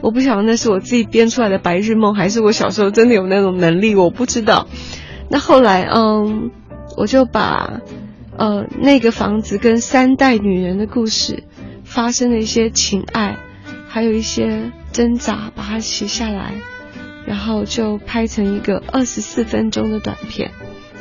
[0.00, 4.66] 我不晓得那是我自己编出来的白日梦，还是我小时候真的有那种能力，我不知道。
[5.30, 6.50] 那后来，嗯，
[6.96, 7.80] 我就把
[8.36, 11.44] 呃那个房子跟三代女人的故事
[11.84, 13.38] 发生的一些情爱。
[13.88, 16.54] 还有一些挣扎，把它写下来，
[17.26, 20.50] 然后就拍成一个二十四分钟的短片。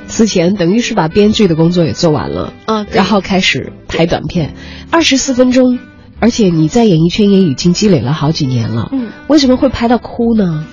[0.07, 4.53] 此前等于是把编剧的工作也做完了，嗯，然后开始拍短片，
[4.91, 5.79] 二十四分钟，
[6.19, 10.65] 而且你在演艺圈也已经积累了好几年了，嗯，为什么会拍到哭呢？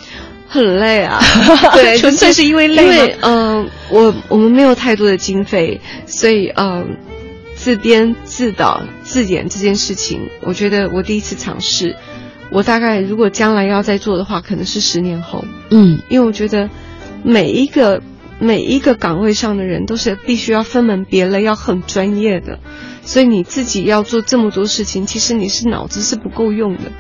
[0.48, 1.20] 很累啊，
[1.74, 6.96] 对，纯粹是因为累因为嗯，我我们没有太多的经费，所以嗯。
[7.60, 11.96] 自编自导自演这件事情，我觉得我第一次尝试。
[12.52, 15.44] 我大概如果将来要再做的话，可能是十年后。
[15.70, 16.70] 嗯，因为我觉得
[17.24, 18.00] 每一个
[18.38, 22.58] 每一个岗位上的人都是必须要分门别类，要很专业的。
[23.02, 26.92] 所以你自己要做这么多事情，其实你是脑子是不够用的。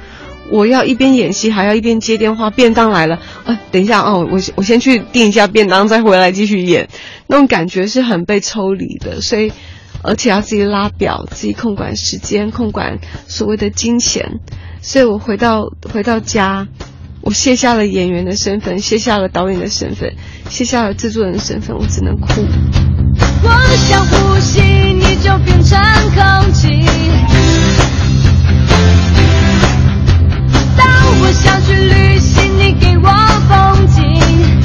[0.50, 2.50] 我要一边演戏，还要一边接电话。
[2.50, 6.88] 便当来了，啊，等一下哦，我我先去订一下便当，再回来继续演。
[7.26, 9.52] 那种感觉是很被抽离的，所以。
[10.00, 14.38] 而且要自己拉表，自己控管时间，控管所谓的金钱。
[14.80, 16.68] 所以我回到回到家，
[17.28, 20.14] 我卸下了演员的身份，卸下了导演的身份，
[20.48, 22.42] 卸下了制作人的身份，我只能哭。
[23.42, 25.78] 我想呼吸，你就变成
[26.14, 26.86] 空气。
[30.74, 30.86] 当
[31.20, 33.10] 我想去旅行，你给我
[33.46, 34.57] 风景。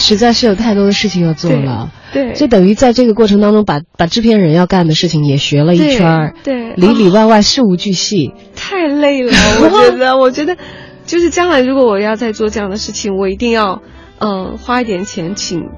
[0.00, 1.92] 实在是有太多的事情要做了。
[2.12, 9.32] 对，就等于在这个过程当中，把把制片人要干的事情也学了一圈儿，对，里里外外事无巨细，太累了。
[9.62, 10.56] 我觉得，我觉得，
[11.06, 13.80] 就是将来如果我要再做这样的事情，我一定要，
[14.18, 15.68] 嗯，花一点钱请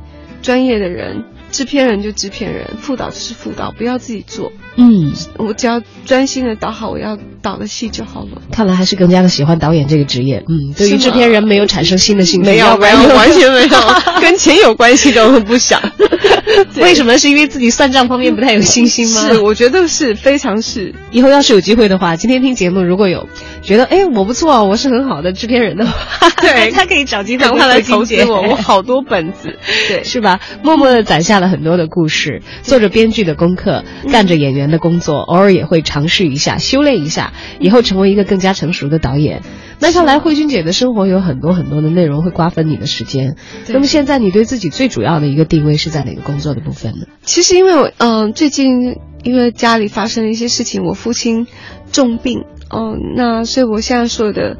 [0.41, 1.25] 专业的人。
[1.51, 4.53] 制片人就制片人，副导就是副导，不要自己做。
[4.77, 8.41] 嗯，我只要专心的导好我要导的戏就好了。
[8.51, 10.43] 看来还是更加的喜欢导演这个职业。
[10.49, 13.79] 嗯，对于制片人没有产生新的兴趣，没有没有完全没有，
[14.21, 15.81] 跟钱有关系的我不想。
[16.77, 17.17] 为什么？
[17.19, 19.21] 是因为自己算账方面不太有信心吗？
[19.29, 20.95] 是，我觉得是非常是。
[21.11, 23.29] 以后要是有机会的话，今天听节目如果有
[23.63, 29.59] 觉得哎我不错，我是很好的制片人的话，对他可以找机会来投资我，我好多本子，
[29.89, 30.41] 对，是吧？
[30.63, 39.43] 默默的攒下了很多的故事，做着编剧的功课，干着演员的工作，偶尔也会尝试一下，修炼一下，以后成为一个更加成熟的导演。
[39.81, 43.37] 那看来慧君姐的生活有很多很多的内容会瓜分你的时间。
[43.67, 47.07] 那么现在你对自己最主要的一个定位是在哪个工作的部分呢？
[47.23, 51.49] 其实因为我嗯最近因为家里发生了一些事情，我父亲
[51.91, 54.59] 重病哦，那所以我现在所有的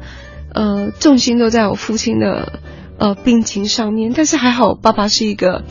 [0.53, 2.59] 呃重心都在我父亲的
[2.97, 4.11] 呃病情上面。
[4.13, 5.63] 但是还好，爸爸是一个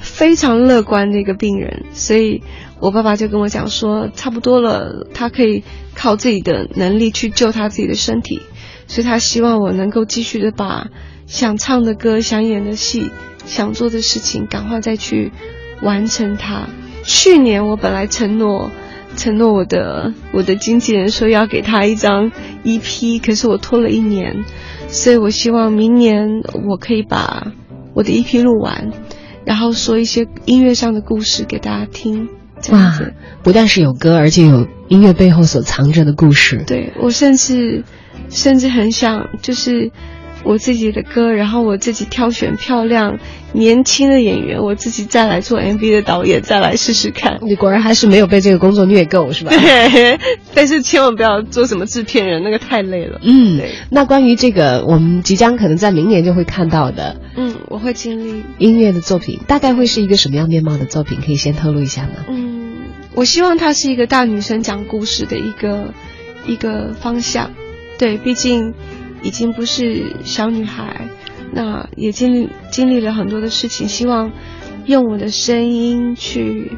[0.00, 2.42] 非常乐观的一个病人，所以
[2.80, 5.64] 我爸爸就跟我讲说，差不多了，他可以
[5.94, 8.42] 靠自己的能力去救他自己的身体。
[8.86, 10.88] 所以他希望我能够继续的把
[11.26, 13.10] 想唱的歌、想演的戏、
[13.44, 15.32] 想做的事情，赶快再去
[15.82, 16.68] 完成它。
[17.02, 18.70] 去年我本来承诺，
[19.16, 22.30] 承诺我的我的经纪人说要给他一张
[22.62, 24.44] EP，可是我拖了一年，
[24.88, 27.52] 所以我希望明年我可以把
[27.94, 28.92] 我的 EP 录完，
[29.44, 32.28] 然后说一些音乐上的故事给大家听。
[32.70, 33.00] 哇，
[33.42, 36.64] 不但是有歌，而且有音乐背后所藏着的故事。
[36.66, 37.84] 对我甚至。
[38.30, 39.92] 甚至很想，就是
[40.44, 43.18] 我自己的歌，然后我自己挑选漂亮、
[43.52, 47.38] 年轻的演员，我自己再来做 MV 的导演，再来试试看。
[47.42, 49.50] 你果然还是没有被这个工作虐够，是吧？
[49.50, 50.18] 对，
[50.54, 53.20] 但是千万不要做什么制片人，那个太累了。
[53.22, 53.60] 嗯，
[53.90, 61.20] 那关于这个，我们即将可能在明年就会看到的，嗯，我会经历音乐的作品，大概会是一个什么样面貌的作品？
[61.24, 62.24] 可以先透露一下吗？
[62.28, 62.76] 嗯，
[63.14, 65.92] 我希望它是一个大女生讲故事的一个
[66.46, 67.50] 一个方向。
[67.98, 68.74] 对，毕竟
[69.22, 71.08] 已经不是小女孩，
[71.52, 74.32] 那也经历经历了很多的事情，希望
[74.84, 76.72] 用我的声音去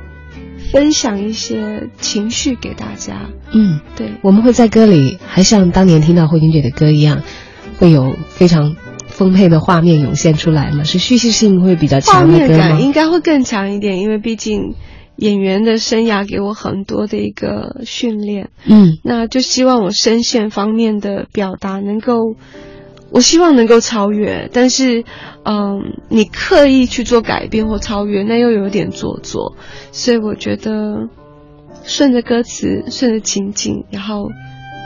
[0.72, 3.30] 分享一些情绪给大家。
[3.53, 7.22] 嗯，对，我们会在歌里还像当年听到慧君姐的歌一样，
[7.78, 8.76] 会有非常
[9.07, 10.84] 丰沛的画面涌现出来嘛？
[10.84, 12.80] 是叙事性会比较强的歌吗？
[12.80, 14.74] 应该会更强一点，因为毕竟。
[15.19, 22.37] 演员的生涯给我很多的一个训练，嗯，那就希望我声线方面的表达能够，
[23.11, 25.05] 我希望能够超越，但是，
[25.45, 29.57] 嗯，你刻意去做改变或超越，那又有点做作，
[29.91, 31.09] 所以我觉得
[31.83, 34.29] 顺着歌词，顺着情景，然后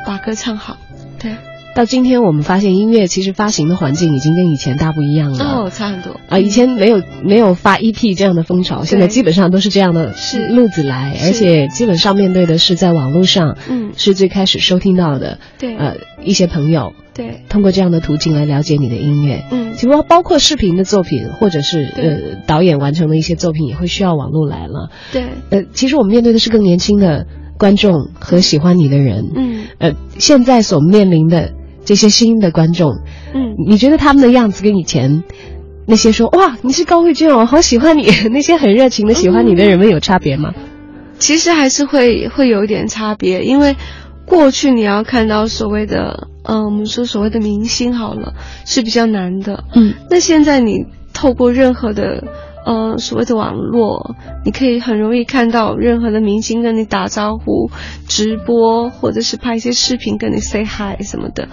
[0.06, 0.78] 把歌唱好，
[1.20, 1.36] 对。
[1.74, 5.44] 到今天，我们发现音乐其实发行的环境已经跟以前大不一样了。
[5.44, 6.20] 哦，差很多。
[6.28, 6.38] 啊！
[6.38, 10.14] 以前没有没有发 EP 这样的风潮，现在基本上都是这样的
[10.50, 31.54] 路子来，而且基本上面对的是在网络上，嗯，是最开始收听到的，对，呃，一些朋友，对，通过这样的途径来了解你的音乐，嗯，其实包括视频的作品，或者是呃导演完成的一些作品，也会需要网络来了，对，呃，其实我们面对的是更年轻的观众和喜欢你的人，嗯，呃，现在所面临的。
[31.84, 32.98] 这些新的观众，
[33.34, 35.24] 嗯，你觉得他们的样子跟以前
[35.86, 40.52] 那些说哇你是高慧君哦，我好喜欢你 那些很热情的喜欢你的人们有差别吗？
[41.18, 43.76] 其实还是会会有一点差别，因为
[44.26, 52.24] 过去你要看到所谓的嗯，我们说所谓的明星好了是比较难的，嗯，那现在你透过任何的。
[52.64, 57.70] 呃，所谓的网络，你可以很容易看到任何的明星跟你打招呼、
[58.08, 61.48] 直播，或者是拍一些视频跟你 say hi 什么的。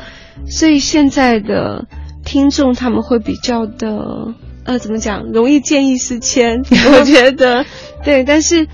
[0.47, 1.87] 所以现在的
[2.23, 4.35] 听众他们会比较的，
[4.65, 6.61] 呃，怎么讲，容易见异思迁。
[6.93, 7.65] 我觉得，
[8.03, 8.67] 对，但是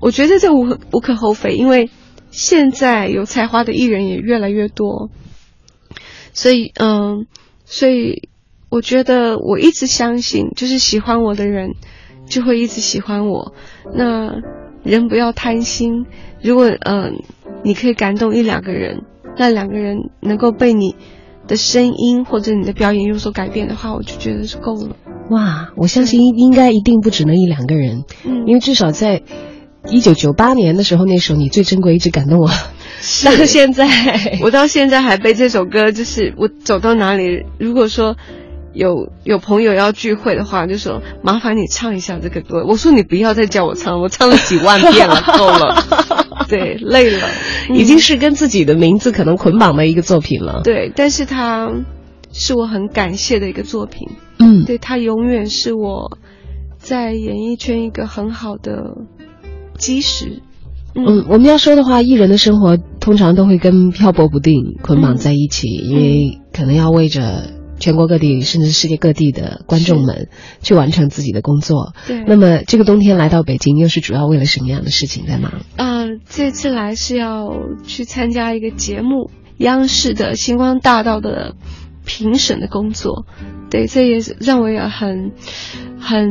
[0.00, 1.90] 我觉得这无无可厚非，因为
[2.30, 5.10] 现在有才华的艺人也越来越多。
[6.32, 7.26] 所以，嗯，
[7.64, 8.29] 所以。
[8.70, 11.72] 我觉得我一直相信，就是喜欢我的人，
[12.26, 13.52] 就会一直喜欢我。
[13.92, 14.32] 那
[14.84, 16.06] 人不要贪心，
[16.40, 17.20] 如果嗯，
[17.64, 19.02] 你可以感动一两个人，
[19.36, 20.94] 那两个人能够被你
[21.48, 24.94] 的声音或者你的表演有所改变的话，我就觉得是够了。
[25.30, 29.22] 哇，我相信应该一定不止那一两个人，嗯，因为至少在
[29.88, 32.48] 一九九八年的时候，那首《你最珍贵》一直感动我。
[33.24, 33.88] 到现在，
[34.42, 38.16] 我到现在还被这首歌，就是我走到哪里，如果说。
[38.72, 42.64] 有有朋友要聚会的话，就说麻烦你唱一下这个歌。
[42.66, 46.46] 我说你不要再叫我唱，我唱了几万遍了， 够了。
[46.48, 47.28] 对，累了，
[47.74, 50.62] 已经是跟自己的名字可能捆绑的一个作品了。
[50.64, 51.70] 对，但是它
[52.32, 54.08] 是我很感谢的一个作品。
[54.38, 56.18] 嗯，对，它永远是我
[56.78, 58.96] 在演艺圈一个很好的
[59.76, 60.42] 基石。
[60.94, 67.59] 嗯，我们要说的话，艺人的生活通常都会跟漂泊不定捆绑在一起，因为可能要为着。
[67.80, 70.28] 全国各地，甚至世界各地的观众们
[70.62, 71.94] 去完成自己的工作。
[72.06, 72.22] 对。
[72.26, 75.50] 那么这个冬天来到北京，又是主要为了什么样的事情在忙？
[75.76, 77.50] 啊，这次来是要
[77.84, 81.56] 去参加一个节目，央视的星光大道的
[82.04, 83.24] 评审的工作。
[83.70, 85.32] 对，这也让我也很、
[85.98, 86.28] 很、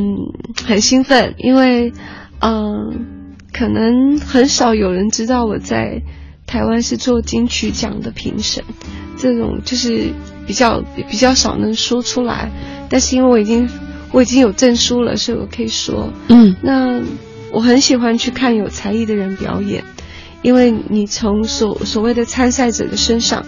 [0.63, 1.91] 很兴奋，因为，
[2.39, 6.03] 嗯，可能很少有人知道我在
[6.45, 8.63] 台湾是做金曲奖的评审，
[9.17, 10.13] 这种就是。
[10.49, 12.49] 比较比较少能说出来，
[12.89, 13.69] 但是因为我已经
[14.11, 16.11] 我已经有证书了，所以我可以说。
[16.27, 16.99] 嗯，那
[17.51, 19.83] 我很喜欢去看有才艺的人表演，
[20.41, 23.45] 因为你从所所谓的参赛者的身上，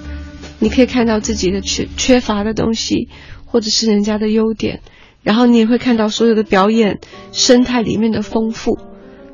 [0.59, 3.09] 你可以看到自己的缺缺乏的东西，
[3.45, 4.81] 或者是人家的优点，
[5.23, 6.99] 然后你也会看到所有的表演
[7.31, 8.77] 生态里面的丰富。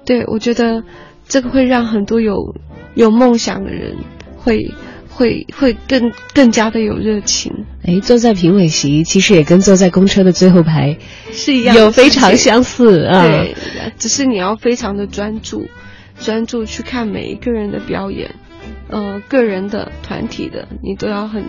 [0.05, 0.83] 对我觉得
[1.27, 2.55] 这个会让很多有
[2.95, 3.97] 有梦想的人
[4.37, 4.71] 会。
[5.09, 7.56] 会会更更加的有热情。
[7.87, 10.97] 哎，坐在评委席，其实也跟坐在公车的最后排
[11.31, 13.25] 是一样，有非常相似啊。
[13.25, 13.55] 对，
[13.97, 15.67] 只是你要非常的专注，
[16.19, 18.35] 专注去看每一个人的表演，
[18.89, 21.45] 呃，个人的、团体的，你都要很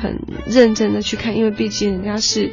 [0.00, 0.16] 很
[0.46, 2.52] 认真的去看，因为毕竟人家是。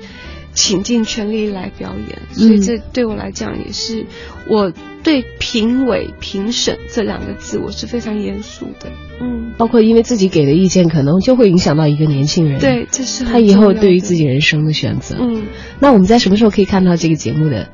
[0.57, 4.07] 倾尽全力来表演，所以这对我来讲也是
[4.49, 8.91] 我对评委、评审这两个字，我是非常严肃的。
[9.21, 12.59] 嗯，包括因为自己给的意见，可能就会影响到一个年轻人。
[12.59, 15.15] 对，这是他以后对于自己人生的选择。
[15.19, 15.43] 嗯，
[15.79, 17.69] 那我们在什么时候可以看到这个节目的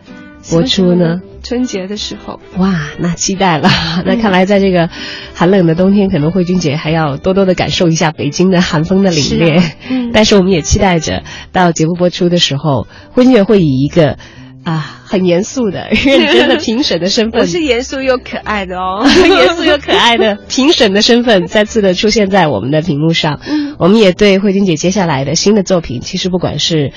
[0.49, 1.21] 播出呢？
[1.43, 2.39] 春节的时候。
[2.57, 3.69] 哇，那期待了。
[4.05, 4.89] 那看来在这个
[5.33, 9.61] 寒冷的冬天，可能慧君姐还要多多的感受一下北京的寒风的凛冽。
[9.89, 14.17] 嗯，但是我们也期待着到节目播出的时候，慧君姐会以一个
[14.63, 23.41] 啊很严肃的、认真的评审的身份， 我是严肃又可爱的哦， 严肃又可爱的评审的身份再次的出现在我们的屏幕上。
[23.45, 26.93] 嗯，我们也对慧君姐接下来的新的作品，其实不管是。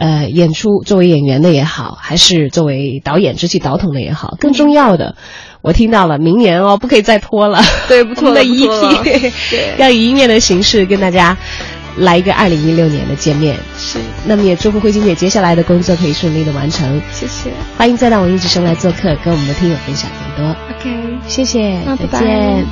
[0.00, 5.14] 呃，演出作为演员的也好，还是作为导演、执起导筒的也好，更重要的，
[5.60, 9.30] 我听到了，明年哦，不可以再拖了， 对，不拖 的一批，
[9.76, 11.36] 要以一面的形式跟大家
[11.98, 13.54] 来一个二零一六年的见面。
[13.76, 16.98] 是，那么也祝福慧晶姐接下来的工作可以顺利的完成。
[17.12, 20.56] 谢谢，欢迎再到我一直生来做客，跟我们的听友分享更多。
[20.78, 22.64] OK，谢谢，再见。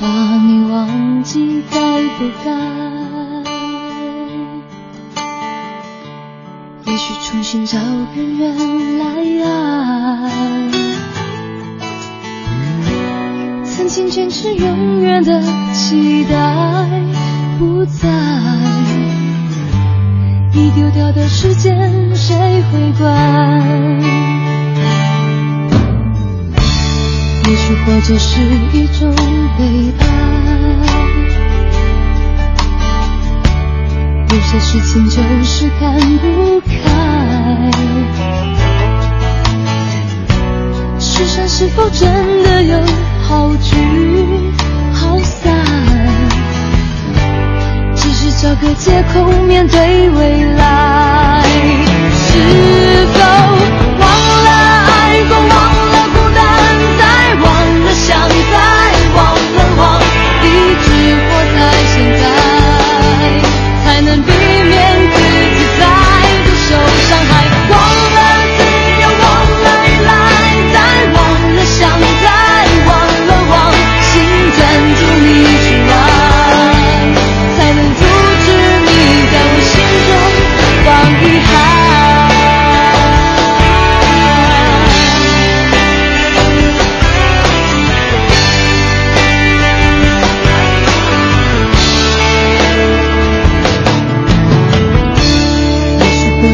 [0.00, 1.78] 把你忘记该
[2.18, 3.21] 不该？
[6.84, 9.04] 也许重新找个人来
[9.44, 10.30] 爱，
[13.64, 16.88] 曾经坚持永远的期待
[17.58, 18.08] 不在，
[20.52, 22.36] 你丢掉的时间谁
[22.70, 24.02] 会管？
[27.48, 28.40] 也许活着是
[28.72, 29.14] 一种
[29.58, 30.91] 悲哀。
[34.52, 36.70] 的事情就是看不开，
[41.00, 42.78] 世上是否真的有
[43.22, 43.74] 好聚
[44.92, 45.56] 好散，
[47.96, 51.42] 只是找个借口面对未来，
[52.12, 53.20] 是否
[54.00, 54.06] 忘
[54.44, 54.50] 了
[54.86, 56.44] 爱过，忘了孤单，
[56.98, 57.02] 再
[57.36, 57.44] 忘
[57.84, 58.81] 了想在。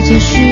[0.09, 0.48] 思绪